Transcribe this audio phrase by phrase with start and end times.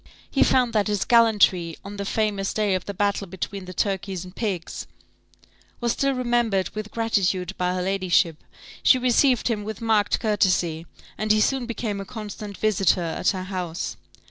[0.31, 4.23] He found that his gallantry, on the famous day of the battle between the turkeys
[4.25, 4.87] and pigs,
[5.79, 8.43] was still remembered with gratitude by her ladyship;
[8.81, 10.87] she received him with marked courtesy,
[11.19, 13.95] and he soon became a constant visitor at her house.